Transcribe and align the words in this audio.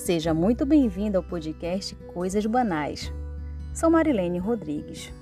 Seja 0.00 0.32
muito 0.32 0.64
bem-vindo 0.64 1.18
ao 1.18 1.22
podcast 1.22 1.94
Coisas 2.14 2.46
Banais. 2.46 3.12
Sou 3.74 3.90
Marilene 3.90 4.38
Rodrigues. 4.38 5.12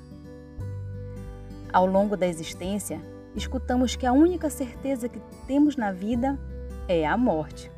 Ao 1.72 1.84
longo 1.84 2.16
da 2.16 2.28
existência, 2.28 3.00
escutamos 3.34 3.96
que 3.96 4.06
a 4.06 4.12
única 4.12 4.48
certeza 4.48 5.08
que 5.08 5.20
temos 5.48 5.76
na 5.76 5.90
vida 5.90 6.38
é 6.86 7.04
a 7.04 7.16
morte. 7.16 7.72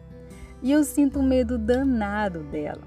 E 0.62 0.70
eu 0.70 0.84
sinto 0.84 1.22
medo 1.22 1.56
danado 1.56 2.40
dela. 2.40 2.82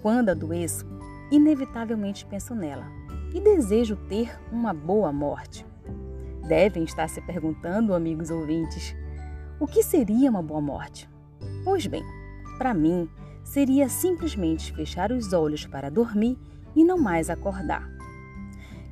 Quando 0.00 0.28
adoeço, 0.28 0.86
inevitavelmente 1.28 2.24
penso 2.24 2.54
nela 2.54 2.86
e 3.34 3.40
desejo 3.40 3.96
ter 4.08 4.38
uma 4.52 4.72
boa 4.72 5.12
morte. 5.12 5.66
Devem 6.46 6.84
estar 6.84 7.08
se 7.08 7.20
perguntando, 7.20 7.92
amigos 7.92 8.30
ouvintes, 8.30 8.94
o 9.58 9.66
que 9.66 9.82
seria 9.82 10.30
uma 10.30 10.42
boa 10.42 10.60
morte? 10.60 11.10
Pois 11.64 11.88
bem, 11.88 12.04
para 12.56 12.72
mim, 12.72 13.10
seria 13.52 13.86
simplesmente 13.86 14.72
fechar 14.72 15.12
os 15.12 15.34
olhos 15.34 15.66
para 15.66 15.90
dormir 15.90 16.38
e 16.74 16.82
não 16.82 16.96
mais 16.96 17.28
acordar. 17.28 17.86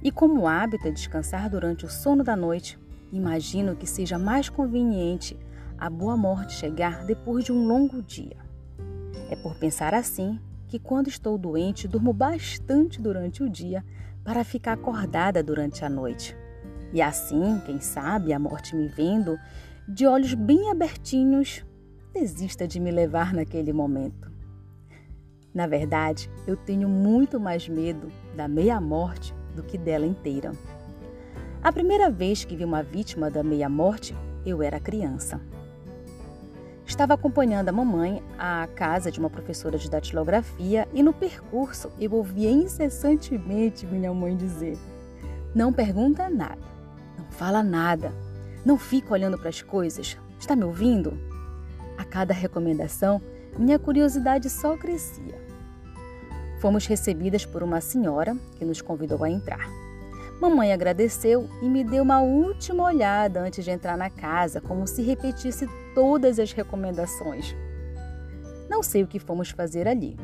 E 0.02 0.10
como 0.10 0.46
hábito 0.46 0.87
é 0.87 0.91
descansar 0.91 1.48
durante 1.48 1.87
o 1.87 1.88
sono 1.88 2.23
da 2.23 2.37
noite, 2.37 2.78
imagino 3.10 3.74
que 3.74 3.87
seja 3.87 4.18
mais 4.18 4.51
conveniente 4.51 5.34
a 5.78 5.88
boa 5.88 6.15
morte 6.15 6.52
chegar 6.52 7.06
depois 7.06 7.42
de 7.42 7.52
um 7.52 7.66
longo 7.66 8.02
dia. 8.02 8.37
É 9.30 9.37
por 9.37 9.54
pensar 9.54 9.95
assim 9.95 10.38
que, 10.68 10.79
quando 10.79 11.09
estou 11.09 11.38
doente, 11.38 11.88
durmo 11.88 12.12
bastante 12.12 13.01
durante 13.01 13.42
o 13.42 13.48
dia 13.48 13.82
para 14.23 14.45
ficar 14.45 14.74
acordada 14.74 15.42
durante 15.42 15.87
a 15.87 15.88
noite. 15.88 16.37
E 16.92 17.01
assim, 17.01 17.62
quem 17.65 17.80
sabe, 17.80 18.30
a 18.34 18.38
morte 18.38 18.77
me 18.77 18.88
vendo, 18.88 19.38
de 19.88 20.06
olhos 20.06 20.34
bem 20.34 20.70
abertinhos, 20.70 21.65
desista 22.12 22.68
de 22.68 22.79
me 22.79 22.90
levar 22.90 23.32
naquele 23.32 23.73
momento. 23.73 24.30
Na 25.52 25.66
verdade, 25.66 26.30
eu 26.46 26.56
tenho 26.56 26.88
muito 26.88 27.40
mais 27.40 27.68
medo 27.68 28.10
da 28.37 28.46
meia-morte 28.46 29.34
do 29.54 29.62
que 29.62 29.76
dela 29.76 30.07
inteira. 30.07 30.52
A 31.62 31.73
primeira 31.73 32.09
vez 32.09 32.45
que 32.45 32.57
vi 32.57 32.65
uma 32.65 32.82
vítima 32.82 33.30
da 33.30 33.42
meia-morte, 33.42 34.16
eu 34.46 34.62
era 34.62 34.79
criança. 34.80 35.40
Estava 36.87 37.15
acompanhando 37.15 37.68
a 37.68 37.73
mamãe 37.73 38.23
à 38.38 38.66
casa 38.74 39.10
de 39.10 39.20
uma 39.20 39.30
professora 39.30 39.79
de 39.79 39.88
datilografia 39.88 40.88
e 40.92 41.02
no 41.02 41.12
percurso 41.12 41.90
eu 42.01 42.12
ouvia 42.12 42.51
incessantemente 42.51 43.87
minha 43.87 44.12
mãe 44.12 44.37
dizer: 44.37 44.76
Não 45.54 45.73
pergunta 45.73 46.29
nada, 46.29 46.59
não 47.16 47.26
fala 47.30 47.62
nada, 47.62 48.12
não 48.64 48.76
fica 48.76 49.12
olhando 49.12 49.38
para 49.38 49.51
as 49.51 49.62
coisas, 49.62 50.16
está 50.38 50.57
me 50.57 50.64
ouvindo? 50.64 51.16
A 51.96 52.04
cada 52.04 52.35
recomendação, 52.35 53.20
minha 53.59 53.79
curiosidade 53.79 54.48
só 54.48 54.76
crescia. 54.76 55.38
Fomos 56.60 56.87
recebidas 56.87 57.46
por 57.46 57.62
uma 57.62 57.80
senhora 57.80 58.37
que 58.57 58.65
nos 58.65 58.82
convidou 58.82 59.24
a 59.24 59.30
entrar. 59.30 59.68
Mamãe 60.40 60.73
agradeceu 60.73 61.48
e 61.60 61.68
me 61.68 61.84
deu 61.84 62.02
uma 62.02 62.20
última 62.20 62.84
olhada 62.84 63.40
antes 63.40 63.62
de 63.65 63.70
entrar 63.70 63.96
na 63.96 64.09
casa, 64.09 64.60
como 64.60 64.87
se 64.87 65.03
repetisse 65.03 65.69
todas 65.94 66.38
as 66.38 66.53
recomendações. 66.53 67.54
Não 68.69 68.82
sei 68.82 69.03
o 69.03 69.06
que 69.06 69.19
fomos 69.19 69.50
fazer 69.50 69.87
ali. 69.87 70.16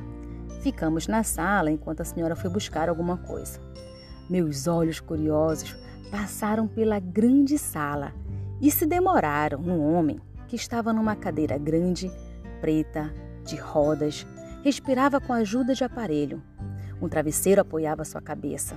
Ficamos 0.63 1.07
na 1.07 1.23
sala 1.23 1.71
enquanto 1.71 2.01
a 2.01 2.05
senhora 2.05 2.35
foi 2.35 2.49
buscar 2.49 2.89
alguma 2.89 3.19
coisa. 3.19 3.61
Meus 4.29 4.67
olhos 4.67 5.01
curiosos 5.01 5.77
passaram 6.11 6.67
pela 6.67 6.99
grande 6.99 7.59
sala 7.59 8.13
e 8.61 8.71
se 8.71 8.87
demoraram 8.87 9.59
no 9.59 9.81
homem 9.81 10.19
que 10.49 10.57
estava 10.57 10.93
numa 10.93 11.15
cadeira 11.15 11.59
grande, 11.59 12.11
preta, 12.67 13.15
de 13.45 13.55
rodas, 13.55 14.27
respirava 14.65 15.21
com 15.21 15.33
a 15.33 15.37
ajuda 15.37 15.73
de 15.73 15.85
aparelho. 15.85 16.43
Um 17.01 17.09
travesseiro 17.09 17.61
apoiava 17.61 18.05
sua 18.05 18.21
cabeça. 18.21 18.75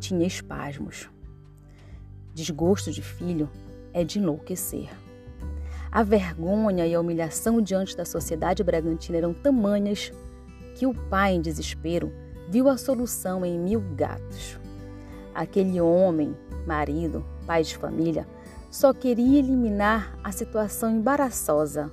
Tinha 0.00 0.26
espasmos. 0.26 1.08
Desgosto 2.34 2.90
de 2.90 3.02
filho 3.02 3.48
é 3.92 4.02
de 4.02 4.18
enlouquecer. 4.18 4.88
A 5.92 6.02
vergonha 6.02 6.88
e 6.88 6.92
a 6.92 7.00
humilhação 7.00 7.62
diante 7.62 7.96
da 7.96 8.04
sociedade 8.04 8.64
bragantina 8.64 9.18
eram 9.18 9.32
tamanhas 9.32 10.12
que 10.74 10.84
o 10.84 10.92
pai, 10.92 11.34
em 11.34 11.40
desespero, 11.40 12.12
viu 12.50 12.68
a 12.68 12.76
solução 12.76 13.46
em 13.46 13.56
mil 13.56 13.80
gatos. 13.94 14.58
Aquele 15.32 15.80
homem, 15.80 16.36
marido, 16.66 17.24
pai 17.46 17.62
de 17.62 17.78
família, 17.78 18.26
só 18.72 18.92
queria 18.92 19.38
eliminar 19.38 20.18
a 20.24 20.32
situação 20.32 20.90
embaraçosa 20.90 21.92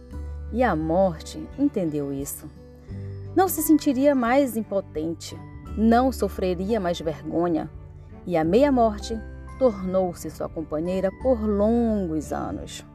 e 0.52 0.64
a 0.64 0.76
morte 0.76 1.48
entendeu 1.58 2.12
isso. 2.12 2.50
Não 3.36 3.48
se 3.48 3.62
sentiria 3.62 4.14
mais 4.14 4.58
impotente, 4.58 5.38
não 5.78 6.12
sofreria 6.12 6.80
mais 6.80 7.00
vergonha 7.00 7.70
e 8.26 8.36
a 8.36 8.44
meia-morte 8.44 9.18
tornou-se 9.58 10.30
sua 10.30 10.50
companheira 10.50 11.10
por 11.22 11.42
longos 11.42 12.34
anos. 12.34 12.86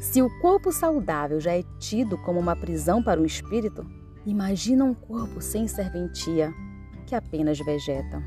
Se 0.00 0.22
o 0.22 0.30
corpo 0.40 0.70
saudável 0.70 1.40
já 1.40 1.56
é 1.56 1.62
tido 1.78 2.16
como 2.18 2.38
uma 2.38 2.54
prisão 2.54 3.02
para 3.02 3.20
o 3.20 3.26
espírito, 3.26 3.84
imagina 4.24 4.84
um 4.84 4.94
corpo 4.94 5.40
sem 5.40 5.66
serventia 5.66 6.52
que 7.06 7.14
apenas 7.14 7.58
vegeta. 7.58 8.22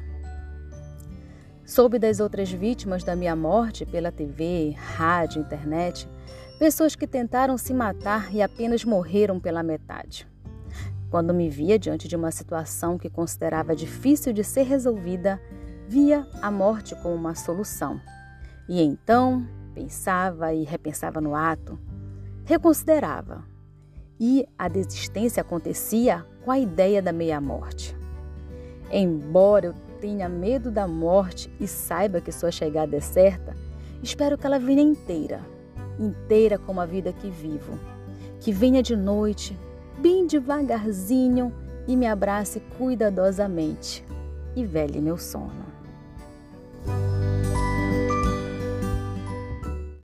Soube 1.65 1.99
das 1.99 2.19
outras 2.19 2.51
vítimas 2.51 3.03
da 3.03 3.15
minha 3.15 3.35
morte 3.35 3.85
pela 3.85 4.11
TV, 4.11 4.71
rádio, 4.75 5.41
internet, 5.41 6.09
pessoas 6.59 6.93
que 6.93 7.07
tentaram 7.07 7.57
se 7.57 7.73
matar 7.73 8.35
e 8.35 8.41
apenas 8.41 8.83
morreram 8.83 9.39
pela 9.39 9.63
metade. 9.63 10.27
Quando 11.09 11.33
me 11.33 11.49
via 11.49 11.79
diante 11.79 12.05
de 12.05 12.17
uma 12.17 12.31
situação 12.31 12.97
que 12.97 13.09
considerava 13.09 13.73
difícil 13.73 14.33
de 14.33 14.43
ser 14.43 14.63
resolvida, 14.63 15.41
via 15.87 16.27
a 16.41 16.51
morte 16.51 16.93
como 16.97 17.15
uma 17.15 17.33
solução. 17.33 17.99
E 18.67 18.81
então 18.81 19.47
pensava 19.73 20.53
e 20.53 20.65
repensava 20.65 21.21
no 21.21 21.33
ato, 21.33 21.79
reconsiderava. 22.43 23.45
E 24.19 24.45
a 24.57 24.67
desistência 24.67 25.39
acontecia 25.39 26.25
com 26.43 26.51
a 26.51 26.59
ideia 26.59 27.01
da 27.01 27.13
meia-morte. 27.13 27.95
Embora 28.91 29.67
eu 29.67 29.73
tenha 30.01 30.27
medo 30.27 30.69
da 30.69 30.85
morte 30.85 31.49
e 31.57 31.65
saiba 31.65 32.19
que 32.19 32.33
sua 32.33 32.51
chegada 32.51 32.97
é 32.97 32.99
certa, 32.99 33.55
espero 34.03 34.37
que 34.37 34.45
ela 34.45 34.59
venha 34.59 34.81
inteira, 34.81 35.41
inteira 35.99 36.57
como 36.57 36.81
a 36.81 36.85
vida 36.85 37.13
que 37.13 37.29
vivo. 37.29 37.77
Que 38.39 38.51
venha 38.51 38.81
de 38.81 38.95
noite, 38.95 39.57
bem 39.99 40.25
devagarzinho 40.25 41.53
e 41.87 41.95
me 41.95 42.07
abrace 42.07 42.61
cuidadosamente 42.77 44.03
e 44.55 44.65
vele 44.65 45.01
meu 45.01 45.17
sono. 45.17 45.68